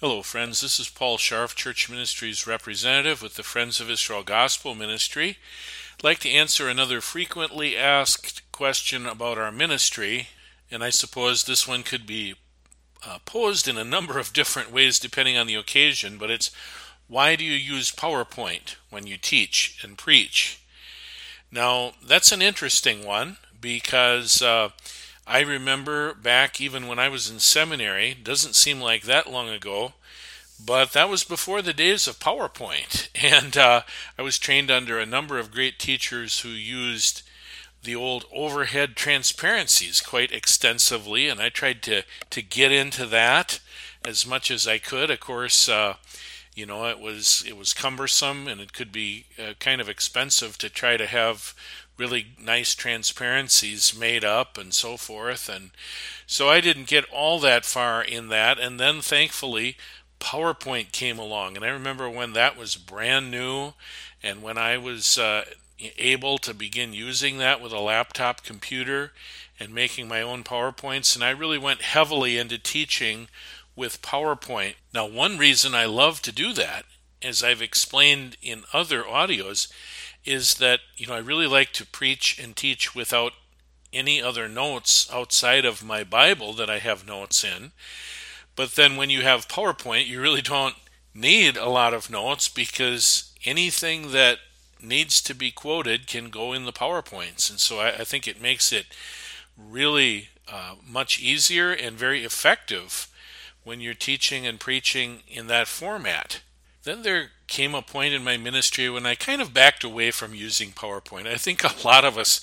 [0.00, 0.60] Hello, friends.
[0.60, 5.38] This is Paul Scharf, Church Ministries representative with the Friends of Israel Gospel Ministry.
[5.96, 10.30] I'd like to answer another frequently asked question about our ministry,
[10.68, 12.34] and I suppose this one could be
[13.06, 16.50] uh, posed in a number of different ways depending on the occasion, but it's
[17.06, 20.60] why do you use PowerPoint when you teach and preach?
[21.52, 24.70] Now, that's an interesting one because uh,
[25.26, 29.94] I remember back even when I was in seminary, doesn't seem like that long ago,
[30.64, 33.08] but that was before the days of PowerPoint.
[33.22, 33.82] And uh,
[34.18, 37.22] I was trained under a number of great teachers who used
[37.82, 43.60] the old overhead transparencies quite extensively, and I tried to, to get into that
[44.04, 45.10] as much as I could.
[45.10, 45.94] Of course, uh,
[46.54, 50.56] you know it was it was cumbersome and it could be uh, kind of expensive
[50.58, 51.54] to try to have
[51.96, 55.48] really nice transparencies made up and so forth.
[55.48, 55.70] And
[56.26, 58.58] so I didn't get all that far in that.
[58.58, 59.76] And then thankfully,
[60.20, 61.56] PowerPoint came along.
[61.56, 63.74] And I remember when that was brand new
[64.22, 65.44] and when I was uh,
[65.98, 69.12] able to begin using that with a laptop computer
[69.60, 71.14] and making my own PowerPoints.
[71.14, 73.28] And I really went heavily into teaching
[73.76, 74.74] with PowerPoint.
[74.92, 76.84] Now, one reason I love to do that,
[77.22, 79.68] as I've explained in other audios,
[80.24, 83.32] is that you know I really like to preach and teach without
[83.92, 87.72] any other notes outside of my Bible that I have notes in.
[88.56, 90.74] But then when you have PowerPoint, you really don't
[91.14, 94.38] need a lot of notes because anything that
[94.80, 97.48] needs to be quoted can go in the PowerPoints.
[97.50, 98.86] And so I, I think it makes it
[99.56, 103.08] really uh, much easier and very effective
[103.64, 106.42] when you're teaching and preaching in that format.
[106.84, 110.34] Then there came a point in my ministry when I kind of backed away from
[110.34, 111.26] using PowerPoint.
[111.26, 112.40] I think a lot of us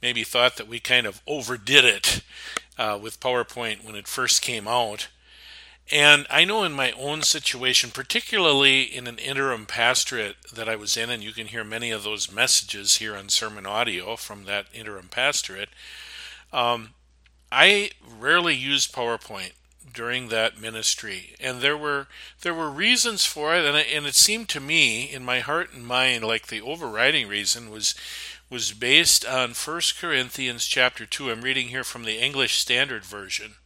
[0.00, 2.22] maybe thought that we kind of overdid it
[2.78, 5.08] uh, with PowerPoint when it first came out.
[5.90, 10.98] And I know in my own situation, particularly in an interim pastorate that I was
[10.98, 14.66] in, and you can hear many of those messages here on sermon audio from that
[14.74, 15.70] interim pastorate,
[16.52, 16.90] um,
[17.50, 19.52] I rarely used PowerPoint
[19.92, 22.08] during that ministry, and there were
[22.42, 25.72] there were reasons for it, and it, and it seemed to me in my heart
[25.72, 27.94] and mind like the overriding reason was
[28.50, 31.30] was based on 1 Corinthians chapter 2.
[31.30, 33.56] I'm reading here from the English Standard Version,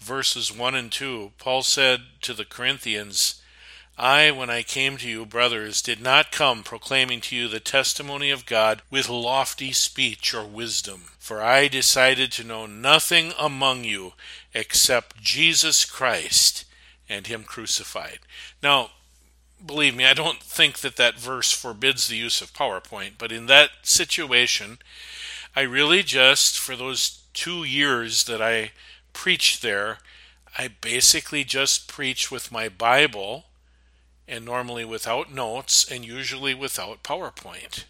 [0.00, 1.32] verses 1 and 2.
[1.38, 3.40] Paul said to the Corinthians,
[3.98, 8.30] I, when I came to you, brothers, did not come proclaiming to you the testimony
[8.30, 11.10] of God with lofty speech or wisdom.
[11.18, 14.14] For I decided to know nothing among you
[14.54, 16.64] except Jesus Christ
[17.08, 18.20] and Him crucified.
[18.62, 18.90] Now,
[19.64, 23.46] believe me, I don't think that that verse forbids the use of PowerPoint, but in
[23.46, 24.78] that situation,
[25.54, 28.72] I really just, for those two years that I
[29.12, 29.98] preached there,
[30.56, 33.44] I basically just preached with my Bible
[34.26, 37.84] and normally without notes and usually without PowerPoint.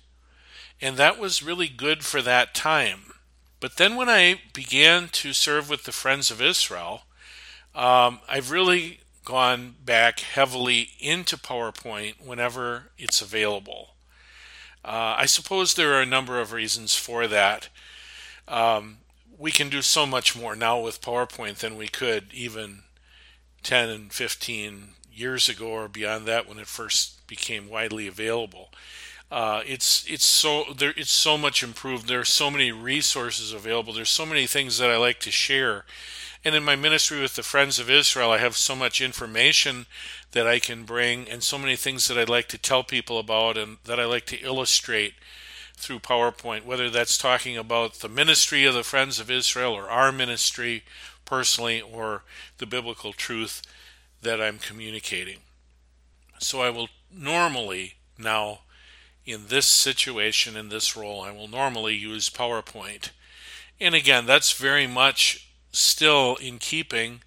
[0.80, 3.12] And that was really good for that time.
[3.60, 7.02] But then when I began to serve with the Friends of Israel,
[7.74, 13.90] um, I've really gone back heavily into PowerPoint whenever it's available.
[14.84, 17.68] Uh, I suppose there are a number of reasons for that.
[18.48, 18.98] Um,
[19.38, 22.82] we can do so much more now with PowerPoint than we could even
[23.62, 28.70] 10 and 15 years ago or beyond that when it first became widely available.
[29.30, 32.06] Uh, it's it's so there it's so much improved.
[32.06, 33.94] There are so many resources available.
[33.94, 35.84] There's so many things that I like to share.
[36.44, 39.86] And in my ministry with the Friends of Israel, I have so much information
[40.32, 43.56] that I can bring and so many things that I'd like to tell people about
[43.56, 45.14] and that I like to illustrate
[45.76, 50.12] through PowerPoint, whether that's talking about the ministry of the Friends of Israel or our
[50.12, 50.84] ministry
[51.24, 52.22] personally or
[52.58, 53.62] the biblical truth
[54.22, 55.38] that I'm communicating.
[56.38, 58.60] So I will normally now,
[59.26, 63.10] in this situation, in this role, I will normally use PowerPoint.
[63.80, 67.22] And again, that's very much still in keeping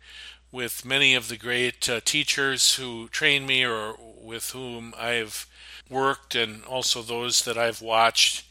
[0.52, 5.48] with many of the great uh, teachers who trained me or with whom I've
[5.90, 8.46] worked and also those that I've watched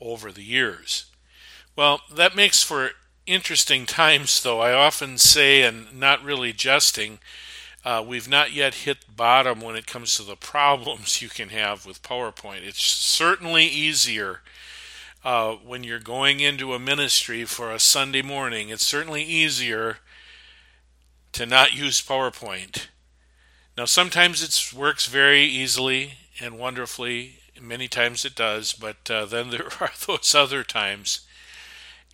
[0.00, 1.06] over the years.
[1.76, 2.90] Well, that makes for
[3.26, 4.60] interesting times, though.
[4.60, 7.18] I often say, and not really jesting,
[7.84, 11.84] uh, we've not yet hit bottom when it comes to the problems you can have
[11.84, 12.62] with PowerPoint.
[12.62, 14.40] It's certainly easier
[15.22, 18.70] uh, when you're going into a ministry for a Sunday morning.
[18.70, 19.98] It's certainly easier
[21.32, 22.86] to not use PowerPoint.
[23.76, 27.40] Now, sometimes it works very easily and wonderfully.
[27.60, 31.20] Many times it does, but uh, then there are those other times.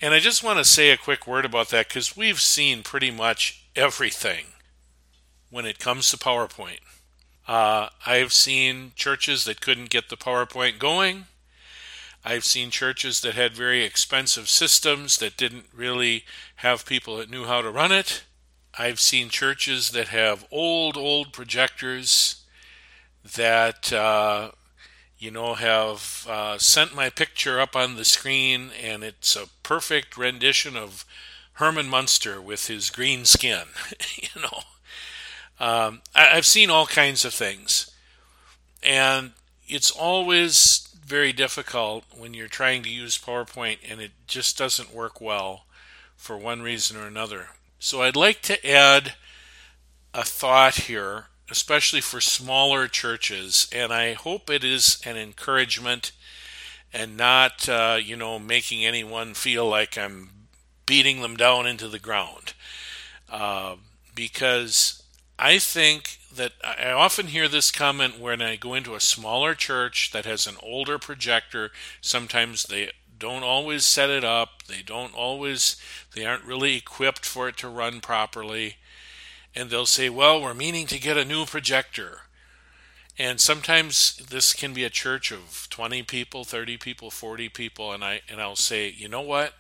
[0.03, 3.11] And I just want to say a quick word about that because we've seen pretty
[3.13, 4.47] much everything
[5.51, 6.81] when it comes to PowerPoint.
[7.47, 11.27] Uh, I've seen churches that couldn't get the PowerPoint going.
[12.25, 16.25] I've seen churches that had very expensive systems that didn't really
[16.57, 18.25] have people that knew how to run it.
[18.79, 22.45] I've seen churches that have old, old projectors
[23.35, 24.53] that, uh,
[25.19, 30.17] you know, have uh, sent my picture up on the screen and it's a perfect
[30.17, 31.05] rendition of
[31.55, 33.65] Herman Munster with his green skin,
[34.17, 34.61] you know.
[35.61, 37.91] Um, I, I've seen all kinds of things.
[38.83, 39.33] And
[39.69, 45.21] it's always very difficult when you're trying to use PowerPoint and it just doesn't work
[45.21, 45.67] well
[46.17, 47.49] for one reason or another.
[47.79, 49.15] So I'd like to add
[50.15, 56.13] a thought here, especially for smaller churches, and I hope it is an encouragement
[56.93, 60.31] and not, uh, you know, making anyone feel like I'm
[60.87, 62.55] beating them down into the ground.
[63.31, 63.77] Uh,
[64.15, 65.00] because
[65.41, 70.11] I think that I often hear this comment when I go into a smaller church
[70.13, 71.71] that has an older projector.
[72.03, 75.77] Sometimes they don't always set it up, they don't always,
[76.15, 78.77] they aren't really equipped for it to run properly.
[79.55, 82.21] And they'll say, Well, we're meaning to get a new projector.
[83.19, 88.05] And sometimes this can be a church of 20 people, 30 people, 40 people, and
[88.05, 89.55] I and I'll say, "You know what?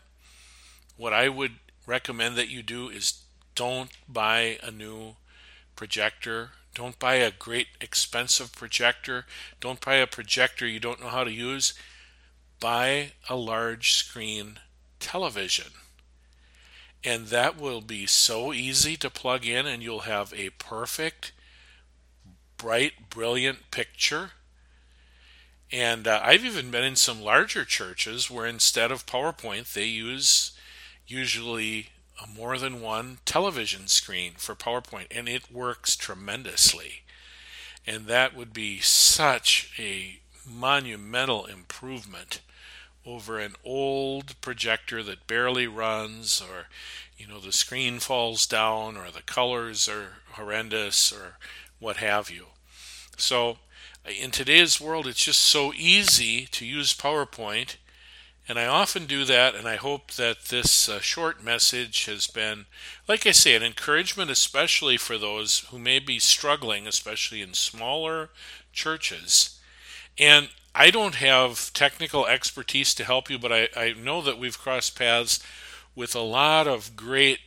[0.96, 1.56] What I would
[1.86, 3.22] recommend that you do is
[3.54, 5.16] don't buy a new
[5.80, 6.50] projector.
[6.74, 9.24] Don't buy a great expensive projector.
[9.60, 11.72] Don't buy a projector you don't know how to use.
[12.60, 14.58] Buy a large screen
[14.98, 15.72] television.
[17.02, 21.32] And that will be so easy to plug in, and you'll have a perfect,
[22.58, 24.32] bright, brilliant picture.
[25.72, 30.52] And uh, I've even been in some larger churches where instead of PowerPoint, they use
[31.06, 31.88] usually
[32.26, 37.02] more than one television screen for PowerPoint, and it works tremendously.
[37.86, 42.40] And that would be such a monumental improvement
[43.06, 46.66] over an old projector that barely runs, or
[47.16, 51.36] you know, the screen falls down, or the colors are horrendous, or
[51.78, 52.46] what have you.
[53.16, 53.58] So,
[54.06, 57.76] in today's world, it's just so easy to use PowerPoint
[58.50, 62.66] and I often do that, and I hope that this uh, short message has been,
[63.06, 68.30] like I say, an encouragement, especially for those who may be struggling, especially in smaller
[68.72, 69.60] churches.
[70.18, 74.58] And I don't have technical expertise to help you, but I, I know that we've
[74.58, 75.38] crossed paths
[75.94, 77.38] with a lot of great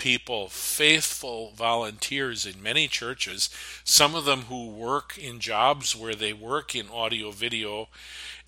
[0.00, 3.50] people, faithful volunteers in many churches,
[3.84, 7.86] some of them who work in jobs where they work in audio video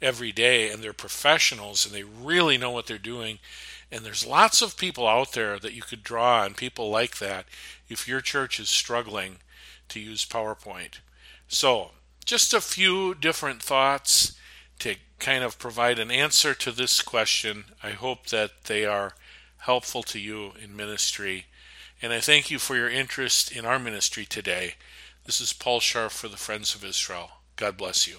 [0.01, 3.39] every day and they're professionals and they really know what they're doing.
[3.91, 7.45] And there's lots of people out there that you could draw on, people like that,
[7.87, 9.37] if your church is struggling
[9.91, 11.01] to use PowerPoint.
[11.49, 11.91] So,
[12.25, 14.39] just a few different thoughts
[14.79, 17.65] to kind of provide an answer to this question.
[17.83, 19.13] I hope that they are
[19.63, 21.47] helpful to you in ministry.
[22.01, 24.75] And I thank you for your interest in our ministry today.
[25.25, 27.31] This is Paul Scharf for the Friends of Israel.
[27.55, 28.19] God bless you.